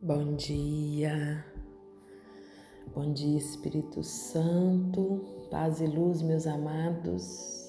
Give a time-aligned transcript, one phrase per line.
[0.00, 1.44] Bom dia,
[2.94, 7.68] bom dia Espírito Santo, paz e luz, meus amados.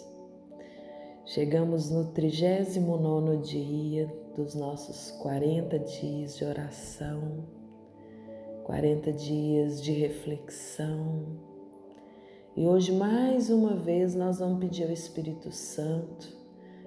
[1.25, 7.47] Chegamos no 39 dia dos nossos 40 dias de oração,
[8.63, 11.25] 40 dias de reflexão.
[12.55, 16.31] E hoje, mais uma vez, nós vamos pedir ao Espírito Santo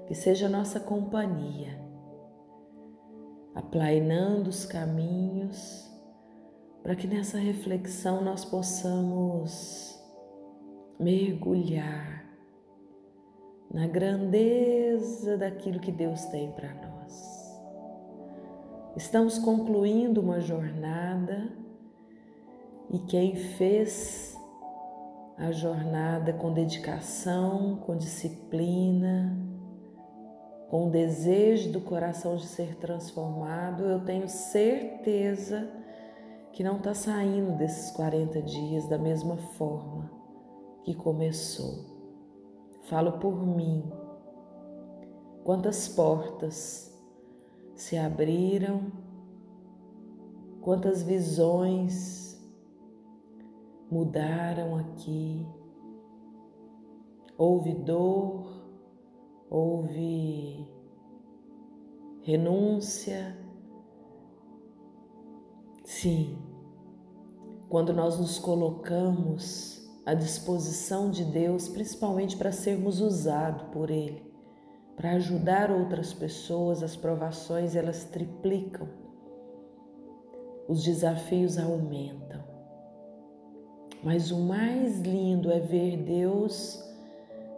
[0.07, 1.82] que seja nossa companhia
[3.55, 5.91] aplainando os caminhos,
[6.83, 9.99] para que nessa reflexão nós possamos
[10.99, 12.25] mergulhar
[13.73, 16.93] na grandeza daquilo que Deus tem para nós.
[18.97, 21.51] Estamos concluindo uma jornada
[22.91, 24.37] e quem fez
[25.39, 29.35] a jornada com dedicação, com disciplina,
[30.73, 35.71] com o desejo do coração de ser transformado, eu tenho certeza
[36.51, 40.11] que não está saindo desses 40 dias da mesma forma
[40.83, 41.85] que começou.
[42.85, 43.85] Falo por mim.
[45.45, 46.99] Quantas portas
[47.75, 48.91] se abriram,
[50.63, 52.43] quantas visões
[53.91, 55.47] mudaram aqui.
[57.37, 58.52] Houve dor,
[59.53, 60.67] houve
[62.23, 63.37] renúncia.
[65.85, 66.39] Sim,
[67.69, 74.25] quando nós nos colocamos à disposição de Deus, principalmente para sermos usados por Ele,
[74.97, 78.89] para ajudar outras pessoas, as provações elas triplicam,
[80.67, 82.43] os desafios aumentam.
[84.03, 86.91] Mas o mais lindo é ver Deus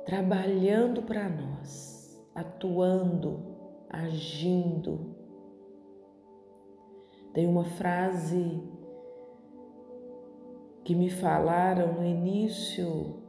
[0.05, 3.57] trabalhando para nós, atuando,
[3.89, 5.15] agindo.
[7.33, 8.63] Tem uma frase
[10.85, 13.23] que me falaram no início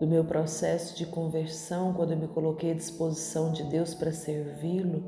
[0.00, 5.02] do meu processo de conversão, quando eu me coloquei à disposição de Deus para servi-lo,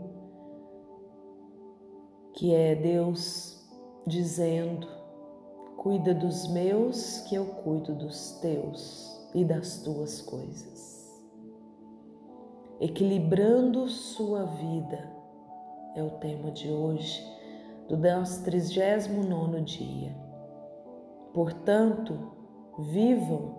[2.33, 3.69] que é Deus
[4.07, 4.87] dizendo:
[5.87, 11.23] Cuida dos meus, que eu cuido dos teus e das tuas coisas.
[12.81, 15.09] Equilibrando sua vida
[15.95, 17.25] é o tema de hoje,
[17.89, 20.13] do nosso 39 dia.
[21.33, 22.33] Portanto,
[22.81, 23.55] vivam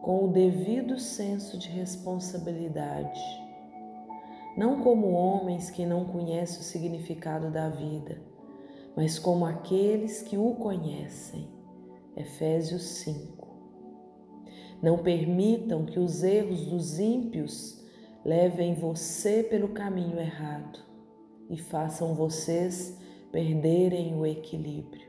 [0.00, 3.20] com o devido senso de responsabilidade,
[4.56, 8.29] não como homens que não conhecem o significado da vida
[8.96, 11.48] mas como aqueles que o conhecem.
[12.16, 13.48] Efésios 5.
[14.82, 17.84] Não permitam que os erros dos ímpios
[18.24, 20.78] levem você pelo caminho errado
[21.48, 22.98] e façam vocês
[23.32, 25.08] perderem o equilíbrio.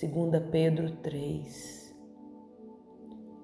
[0.00, 1.96] 2 Pedro 3.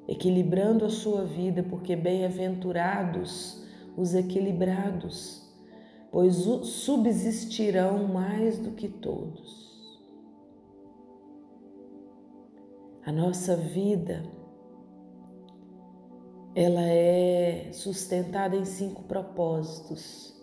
[0.07, 3.65] Equilibrando a sua vida, porque bem-aventurados
[3.97, 5.44] os equilibrados
[6.15, 10.01] pois subsistirão mais do que todos.
[13.05, 14.23] A nossa vida
[16.55, 20.41] ela é sustentada em cinco propósitos.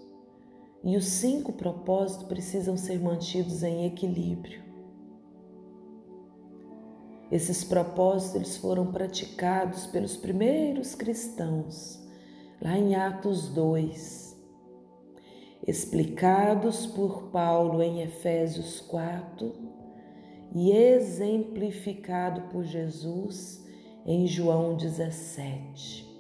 [0.84, 4.62] E os cinco propósitos precisam ser mantidos em equilíbrio.
[7.32, 11.98] Esses propósitos eles foram praticados pelos primeiros cristãos,
[12.62, 14.31] lá em Atos 2
[15.72, 19.54] explicados por Paulo em Efésios 4
[20.54, 23.66] e exemplificado por Jesus
[24.06, 26.12] em João 17.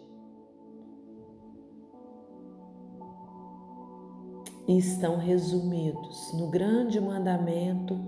[4.69, 8.00] E estão resumidos no grande mandamento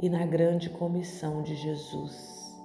[0.00, 2.56] e na grande comissão de Jesus.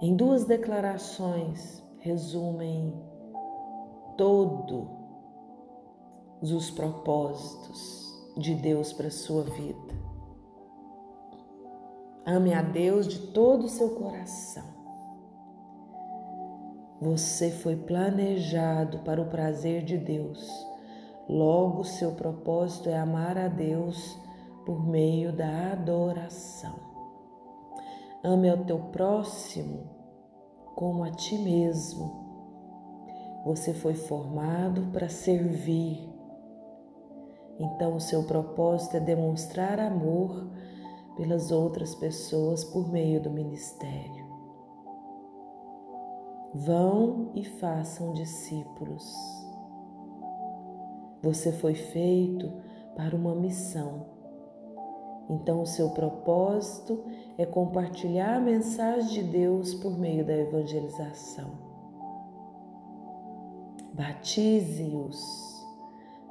[0.00, 2.94] Em duas declarações resumem
[4.16, 5.01] todo
[6.50, 9.94] os propósitos de Deus para a sua vida.
[12.26, 14.64] Ame a Deus de todo o seu coração.
[17.00, 20.48] Você foi planejado para o prazer de Deus.
[21.28, 24.16] Logo, seu propósito é amar a Deus
[24.64, 26.76] por meio da adoração.
[28.24, 29.90] Ame ao teu próximo
[30.76, 32.22] como a ti mesmo.
[33.44, 36.11] Você foi formado para servir
[37.58, 40.50] então, o seu propósito é demonstrar amor
[41.16, 44.26] pelas outras pessoas por meio do ministério.
[46.54, 49.14] Vão e façam discípulos.
[51.22, 52.52] Você foi feito
[52.96, 54.06] para uma missão.
[55.30, 57.04] Então, o seu propósito
[57.38, 61.50] é compartilhar a mensagem de Deus por meio da evangelização.
[63.94, 65.51] Batize-os.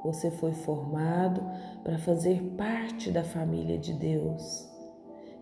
[0.04, 1.42] Você foi formado
[1.84, 4.68] para fazer parte da família de Deus.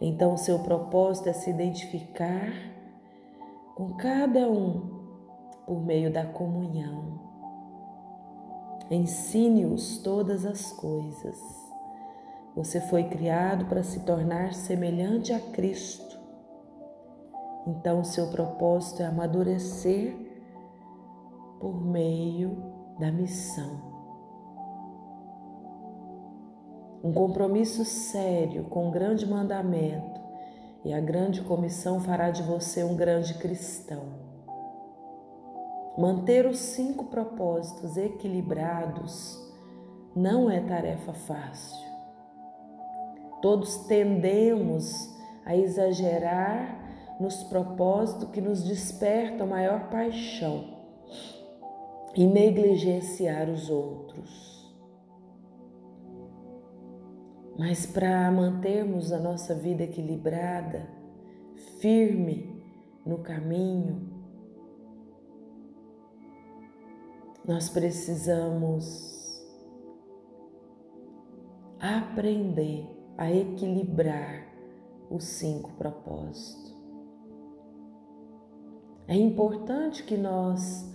[0.00, 2.52] Então, o seu propósito é se identificar
[3.74, 5.00] com cada um
[5.66, 7.20] por meio da comunhão.
[8.90, 11.38] Ensine-os todas as coisas.
[12.56, 16.18] Você foi criado para se tornar semelhante a Cristo.
[17.66, 20.16] Então, o seu propósito é amadurecer
[21.60, 22.56] por meio
[22.98, 23.89] da missão.
[27.02, 30.20] Um compromisso sério com o grande mandamento
[30.84, 34.30] e a grande comissão fará de você um grande cristão.
[35.96, 39.38] Manter os cinco propósitos equilibrados
[40.14, 41.88] não é tarefa fácil.
[43.40, 45.08] Todos tendemos
[45.44, 46.80] a exagerar
[47.18, 50.78] nos propósitos que nos despertam maior paixão
[52.14, 54.59] e negligenciar os outros.
[57.60, 60.88] Mas para mantermos a nossa vida equilibrada,
[61.78, 62.64] firme
[63.04, 64.08] no caminho,
[67.46, 69.44] nós precisamos
[71.78, 74.46] aprender a equilibrar
[75.10, 76.74] os cinco propósitos.
[79.06, 80.90] É importante que nós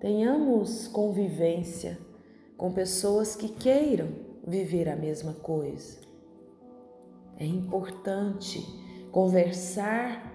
[0.00, 1.98] tenhamos convivência
[2.56, 4.08] com pessoas que queiram
[4.46, 6.05] viver a mesma coisa.
[7.38, 8.60] É importante
[9.12, 10.32] conversar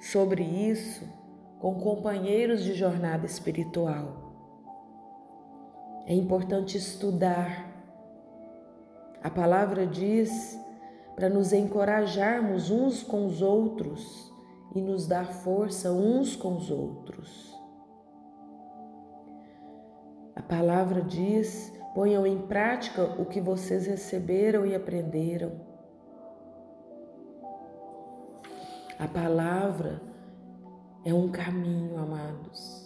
[0.00, 1.08] sobre isso
[1.58, 4.24] com companheiros de jornada espiritual.
[6.06, 7.72] É importante estudar.
[9.22, 10.60] A palavra diz
[11.16, 14.30] para nos encorajarmos uns com os outros
[14.74, 17.54] e nos dar força uns com os outros.
[20.36, 25.63] A palavra diz: ponham em prática o que vocês receberam e aprenderam.
[28.98, 30.00] A palavra
[31.04, 32.84] é um caminho, amados.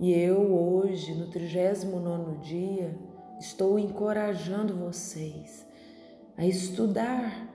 [0.00, 2.96] E eu hoje, no 39 dia,
[3.38, 5.66] estou encorajando vocês
[6.36, 7.46] a estudar.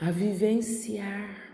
[0.00, 1.50] A vivenciar.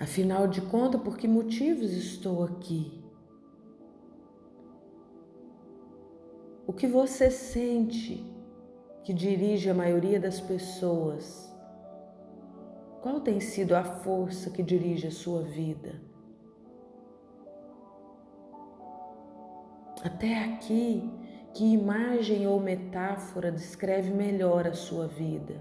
[0.00, 3.05] Afinal de contas, por que motivos estou aqui?
[6.76, 8.24] Que você sente
[9.02, 11.54] que dirige a maioria das pessoas,
[13.00, 16.00] qual tem sido a força que dirige a sua vida?
[20.04, 21.10] Até aqui,
[21.54, 25.60] que imagem ou metáfora descreve melhor a sua vida?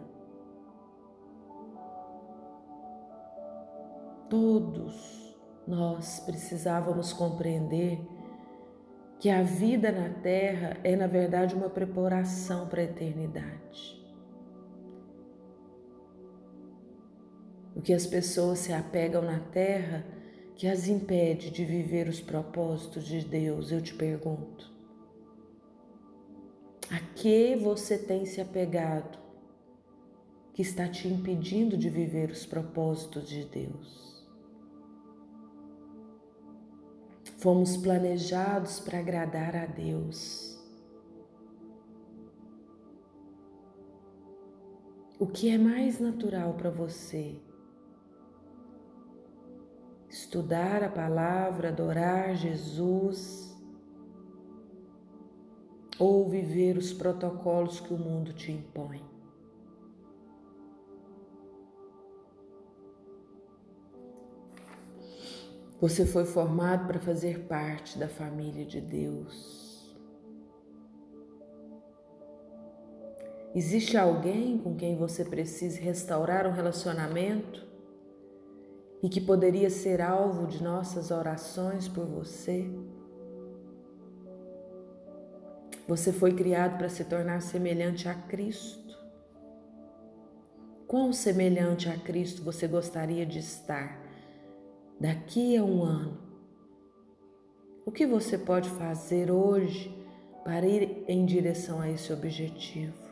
[4.29, 5.37] Todos
[5.67, 8.14] nós precisávamos compreender
[9.25, 13.99] que a vida na terra é, na verdade, uma preparação para a eternidade.
[17.75, 20.05] O que as pessoas se apegam na terra
[20.55, 24.71] que as impede de viver os propósitos de Deus, eu te pergunto.
[26.91, 29.17] A que você tem se apegado
[30.53, 34.14] que está te impedindo de viver os propósitos de Deus?
[37.45, 40.59] Fomos planejados para agradar a Deus.
[45.19, 47.39] O que é mais natural para você?
[50.09, 53.55] Estudar a palavra, adorar Jesus
[55.99, 59.14] ou viver os protocolos que o mundo te impõe?
[65.85, 69.95] Você foi formado para fazer parte da família de Deus.
[73.53, 77.63] Existe alguém com quem você precise restaurar um relacionamento
[79.03, 82.67] e que poderia ser alvo de nossas orações por você?
[85.87, 88.97] Você foi criado para se tornar semelhante a Cristo.
[90.87, 94.04] Quão semelhante a Cristo você gostaria de estar?
[94.99, 96.17] Daqui a um ano?
[97.85, 99.95] O que você pode fazer hoje
[100.43, 103.05] para ir em direção a esse objetivo?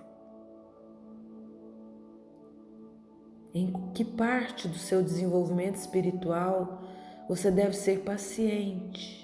[3.53, 6.81] em que parte do seu desenvolvimento espiritual
[7.29, 9.21] você deve ser paciente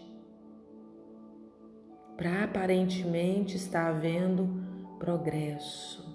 [2.15, 4.63] para aparentemente estar havendo
[4.99, 6.07] progresso.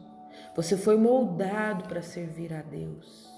[0.54, 3.33] Você foi moldado para servir a Deus.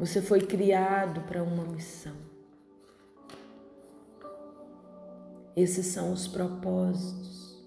[0.00, 2.16] Você foi criado para uma missão.
[5.54, 7.62] Esses são os propósitos.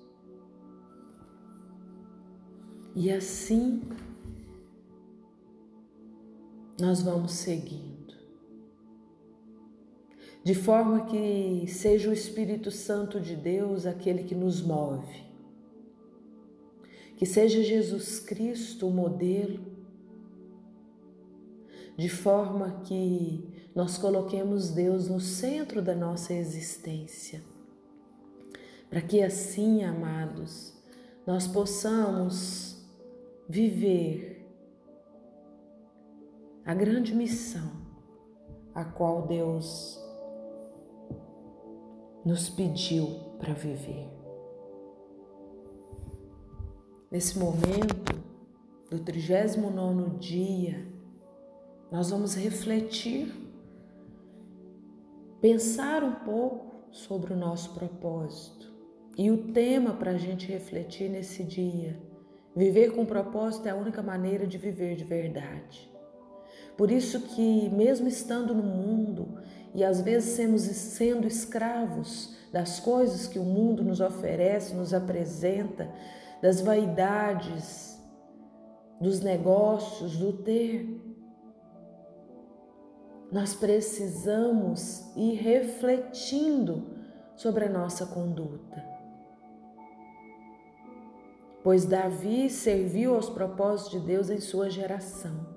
[2.95, 3.81] E assim
[6.79, 7.93] nós vamos seguindo
[10.43, 15.23] de forma que seja o Espírito Santo de Deus aquele que nos move,
[17.15, 19.82] que seja Jesus Cristo o modelo,
[21.97, 27.41] de forma que nós coloquemos Deus no centro da nossa existência,
[28.89, 30.73] para que assim, amados,
[31.25, 32.83] nós possamos
[33.47, 34.47] viver
[36.65, 37.71] a grande missão
[38.73, 40.01] a qual Deus
[42.25, 43.07] nos pediu
[43.37, 44.07] para viver.
[47.11, 48.13] Nesse momento
[48.89, 50.92] do 39 dia,
[51.93, 53.31] nós vamos refletir,
[55.39, 58.73] pensar um pouco sobre o nosso propósito.
[59.15, 62.01] E o tema para a gente refletir nesse dia:
[62.55, 65.87] viver com propósito é a única maneira de viver de verdade.
[66.75, 69.39] Por isso que, mesmo estando no mundo
[69.75, 75.87] e às vezes sendo, sendo escravos das coisas que o mundo nos oferece, nos apresenta,
[76.41, 78.01] das vaidades,
[78.99, 81.12] dos negócios, do ter,
[83.33, 86.83] nós precisamos ir refletindo
[87.35, 88.85] sobre a nossa conduta.
[91.63, 95.47] Pois Davi serviu aos propósitos de Deus em sua geração.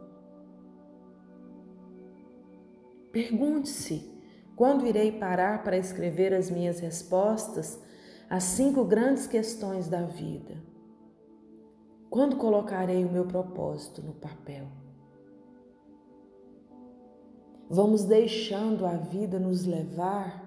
[3.12, 4.11] Pergunte-se:
[4.56, 7.78] quando irei parar para escrever as minhas respostas
[8.30, 10.56] às cinco grandes questões da vida?
[12.09, 14.86] Quando colocarei o meu propósito no papel?
[17.68, 20.46] Vamos deixando a vida nos levar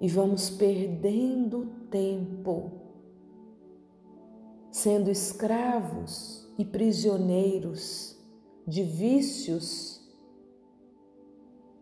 [0.00, 2.70] e vamos perdendo tempo,
[4.70, 8.16] sendo escravos e prisioneiros
[8.66, 10.00] de vícios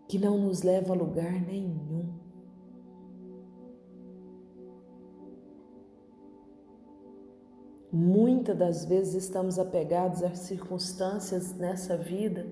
[0.09, 2.23] que não nos leva a lugar nenhum.
[7.93, 12.47] Muitas das vezes estamos apegados a circunstâncias nessa vida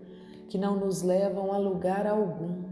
[0.51, 2.65] que não nos levam a lugar algum.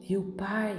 [0.00, 0.76] E o Pai,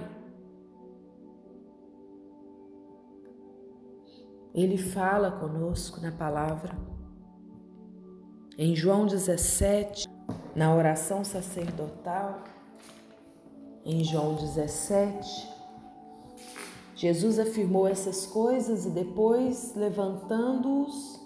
[4.54, 6.78] Ele fala conosco na palavra.
[8.58, 10.06] Em João 17,
[10.54, 12.44] na oração sacerdotal,
[13.86, 15.50] em João 17,
[16.94, 21.21] Jesus afirmou essas coisas e depois, levantando-os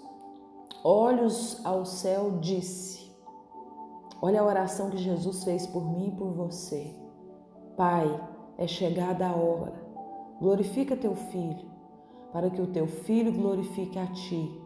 [0.86, 3.10] olhos ao céu, disse:
[4.22, 6.94] Olha a oração que Jesus fez por mim e por você.
[7.76, 8.08] Pai,
[8.56, 9.84] é chegada a hora.
[10.40, 11.68] Glorifica teu filho,
[12.32, 14.62] para que o teu filho glorifique a ti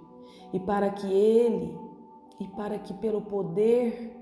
[0.52, 1.78] e para que ele
[2.38, 4.16] e para que, pelo poder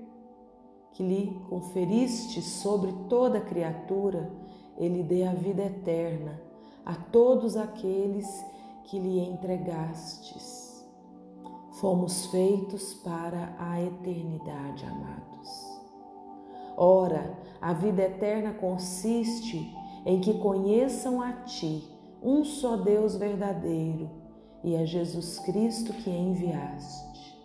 [0.91, 4.31] que lhe conferiste sobre toda criatura,
[4.77, 6.41] ele dê a vida eterna
[6.85, 8.27] a todos aqueles
[8.85, 10.58] que lhe entregastes.
[11.79, 15.81] Fomos feitos para a eternidade, amados.
[16.75, 19.73] Ora, a vida eterna consiste
[20.05, 21.87] em que conheçam a Ti,
[22.21, 24.09] um só Deus verdadeiro,
[24.61, 27.39] e a Jesus Cristo que enviaste.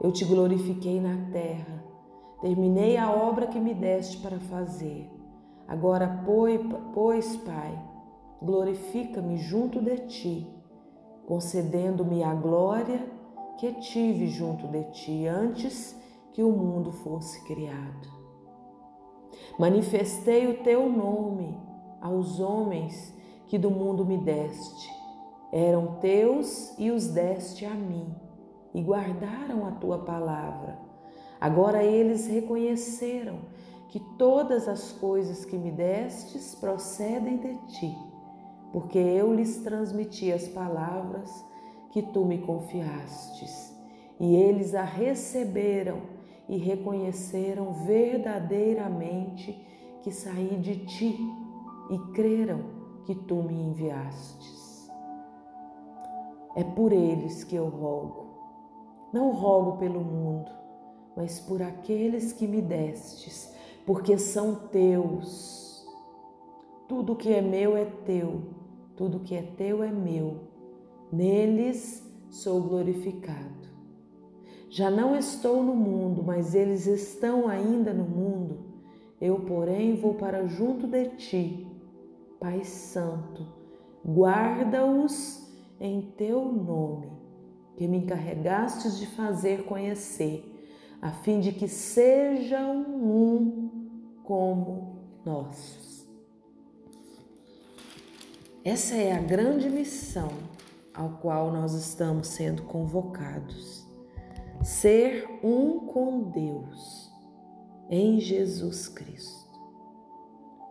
[0.00, 1.84] Eu te glorifiquei na terra,
[2.40, 5.10] terminei a obra que me deste para fazer.
[5.68, 6.24] Agora,
[6.94, 7.78] pois, Pai,
[8.42, 10.53] glorifica-me junto de ti,
[11.26, 13.06] concedendo-me a glória
[13.58, 15.96] que tive junto de ti antes
[16.32, 18.08] que o mundo fosse criado.
[19.58, 21.58] Manifestei o teu nome
[22.00, 23.14] aos homens
[23.46, 24.90] que do mundo me deste.
[25.52, 28.14] Eram teus e os deste a mim
[28.74, 30.78] e guardaram a tua palavra.
[31.40, 33.38] Agora eles reconheceram
[33.88, 37.96] que todas as coisas que me destes procedem de ti,
[38.74, 41.30] porque eu lhes transmiti as palavras
[41.92, 43.72] que tu me confiastes,
[44.18, 46.02] e eles a receberam
[46.48, 49.56] e reconheceram verdadeiramente
[50.02, 51.16] que saí de ti
[51.88, 52.64] e creram
[53.06, 54.90] que tu me enviastes.
[56.56, 58.26] É por eles que eu rogo.
[59.12, 60.50] Não rogo pelo mundo,
[61.16, 63.54] mas por aqueles que me destes,
[63.86, 65.86] porque são teus.
[66.88, 68.53] Tudo que é meu é teu,
[68.96, 70.40] tudo que é teu é meu.
[71.12, 73.64] Neles sou glorificado.
[74.68, 78.58] Já não estou no mundo, mas eles estão ainda no mundo.
[79.20, 81.66] Eu, porém, vou para junto de ti.
[82.40, 83.46] Pai Santo,
[84.04, 85.48] guarda-os
[85.80, 87.12] em teu nome,
[87.76, 90.44] que me encarregastes de fazer conhecer,
[91.00, 95.93] a fim de que sejam um como nós.
[98.64, 100.32] Essa é a grande missão
[100.94, 103.86] ao qual nós estamos sendo convocados.
[104.62, 107.12] Ser um com Deus
[107.90, 109.44] em Jesus Cristo.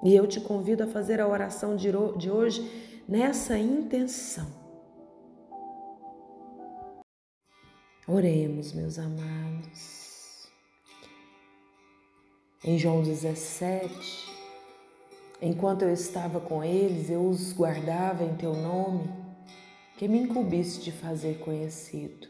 [0.04, 1.92] E eu te convido a fazer a oração de
[2.32, 4.48] hoje nessa intenção.
[8.08, 10.52] Oremos, meus amados.
[12.64, 14.43] Em João 17,
[15.42, 19.10] enquanto eu estava com eles, eu os guardava em teu nome
[19.98, 22.28] que me incumbiste de fazer conhecido.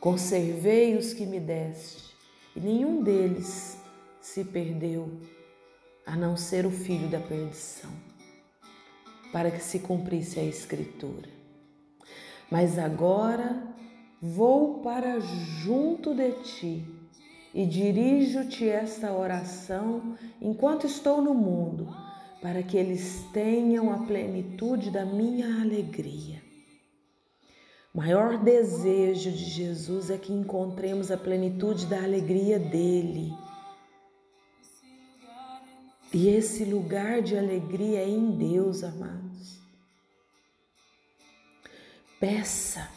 [0.00, 2.14] Conservei os que me deste,
[2.54, 3.78] e nenhum deles
[4.20, 5.20] se perdeu,
[6.06, 7.90] a não ser o filho da perdição,
[9.32, 11.28] para que se cumprisse a Escritura.
[12.50, 13.62] Mas agora
[14.20, 16.97] vou para junto de ti
[17.54, 21.88] e dirijo-te esta oração enquanto estou no mundo
[22.40, 26.42] para que eles tenham a plenitude da minha alegria.
[27.92, 33.32] O maior desejo de Jesus é que encontremos a plenitude da alegria dele.
[36.12, 39.58] E esse lugar de alegria é em Deus, amados.
[42.20, 42.88] Peça,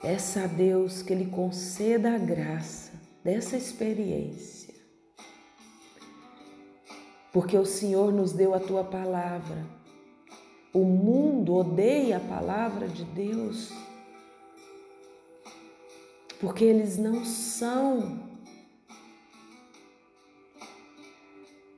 [0.00, 4.66] peça a Deus que Ele conceda a graça dessa experiência
[7.36, 9.62] porque o Senhor nos deu a tua palavra.
[10.72, 13.70] O mundo odeia a palavra de Deus,
[16.40, 18.20] porque eles não são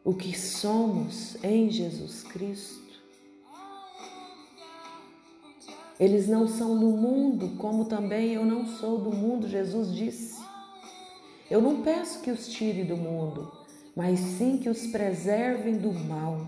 [0.05, 2.78] o que somos em Jesus Cristo.
[5.99, 10.41] Eles não são do mundo, como também eu não sou do mundo, Jesus disse.
[11.51, 13.51] Eu não peço que os tire do mundo,
[13.97, 16.47] mas sim que os preservem do mal.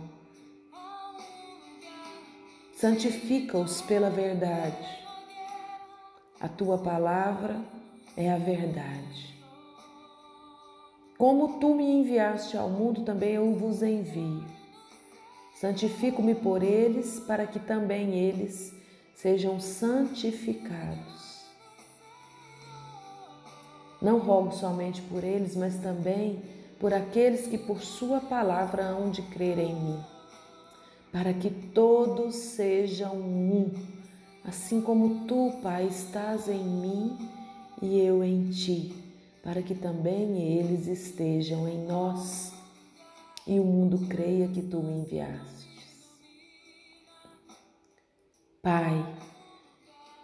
[2.77, 5.01] Santifica-os pela verdade.
[6.41, 7.61] A tua palavra
[8.17, 9.35] é a verdade.
[11.19, 14.45] Como tu me enviaste ao mundo, também eu vos envio.
[15.57, 18.80] Santifico-me por eles, para que também eles
[19.15, 21.41] sejam santificados.
[24.01, 26.43] Não rogo somente por eles, mas também
[26.79, 30.01] por aqueles que por Sua palavra hão de crer em mim,
[31.13, 33.71] para que todos sejam um,
[34.45, 37.19] assim como tu, Pai, estás em mim
[37.83, 38.95] e eu em ti,
[39.43, 42.53] para que também eles estejam em nós
[43.47, 45.60] e o mundo creia que tu me enviastes.
[48.63, 49.07] Pai,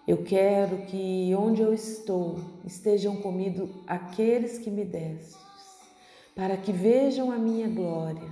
[0.07, 5.39] eu quero que onde eu estou estejam comigo aqueles que me deste
[6.35, 8.31] para que vejam a minha glória.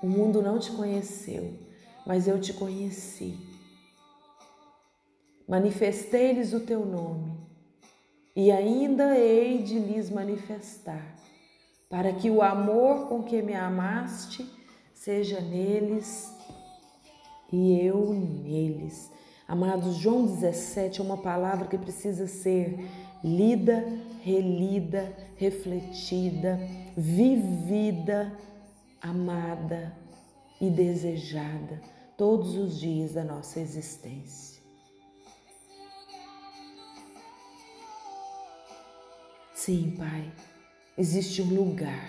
[0.00, 1.52] O mundo não te conheceu,
[2.06, 3.36] mas eu te conheci.
[5.48, 7.36] Manifestei-lhes o teu nome
[8.36, 11.16] e ainda hei de lhes manifestar,
[11.90, 14.48] para que o amor com que me amaste
[14.94, 16.37] seja neles
[17.52, 19.10] e eu neles.
[19.46, 22.86] Amados, João 17 é uma palavra que precisa ser
[23.24, 23.84] lida,
[24.22, 26.58] relida, refletida,
[26.96, 28.32] vivida,
[29.00, 29.96] amada
[30.60, 31.80] e desejada
[32.16, 34.60] todos os dias da nossa existência.
[39.54, 40.32] Sim, Pai,
[40.96, 42.08] existe um lugar.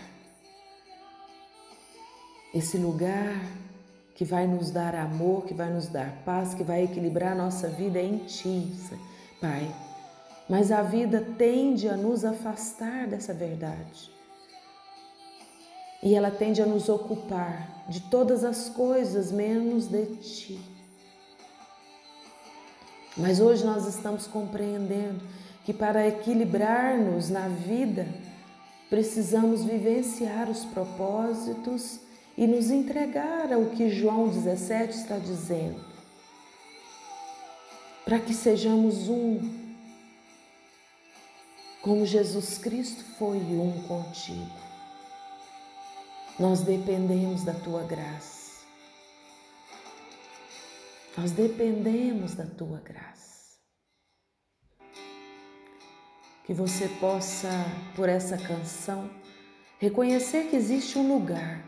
[2.54, 3.46] Esse lugar
[4.20, 7.70] que vai nos dar amor, que vai nos dar paz, que vai equilibrar a nossa
[7.70, 8.70] vida em Ti,
[9.40, 9.74] Pai
[10.50, 14.12] mas a vida tende a nos afastar dessa verdade.
[16.02, 20.60] E ela tende a nos ocupar de todas as coisas menos de ti.
[23.16, 25.22] Mas hoje nós estamos compreendendo
[25.64, 28.08] que para equilibrar-nos na vida,
[28.90, 32.00] precisamos vivenciar os propósitos
[32.40, 35.84] e nos entregar ao que João 17 está dizendo
[38.06, 39.76] para que sejamos um,
[41.82, 44.56] como Jesus Cristo foi um contigo.
[46.40, 48.64] Nós dependemos da tua graça.
[51.18, 53.58] Nós dependemos da tua graça.
[56.46, 57.50] Que você possa,
[57.98, 59.10] por essa canção,
[59.78, 61.66] reconhecer que existe um lugar,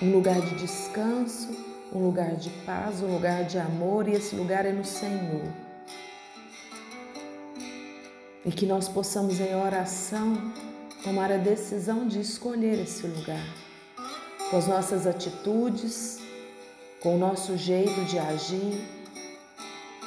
[0.00, 1.48] um lugar de descanso,
[1.92, 5.42] um lugar de paz, um lugar de amor, e esse lugar é no Senhor.
[8.44, 10.52] E que nós possamos, em oração,
[11.02, 13.44] tomar a decisão de escolher esse lugar,
[14.50, 16.18] com as nossas atitudes,
[17.00, 18.86] com o nosso jeito de agir,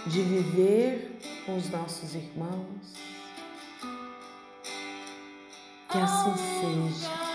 [0.08, 2.94] de viver com os nossos irmãos.
[5.90, 7.31] Que assim seja.